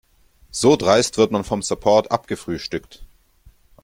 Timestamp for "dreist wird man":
0.77-1.43